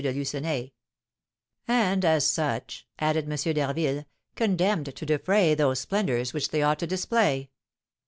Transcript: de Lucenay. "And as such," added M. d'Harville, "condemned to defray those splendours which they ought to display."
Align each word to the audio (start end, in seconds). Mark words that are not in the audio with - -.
de 0.03 0.11
Lucenay. 0.11 0.71
"And 1.67 2.03
as 2.03 2.25
such," 2.25 2.87
added 2.97 3.31
M. 3.31 3.53
d'Harville, 3.53 4.05
"condemned 4.35 4.95
to 4.95 5.05
defray 5.05 5.53
those 5.53 5.81
splendours 5.81 6.33
which 6.33 6.49
they 6.49 6.63
ought 6.63 6.79
to 6.79 6.87
display." 6.87 7.51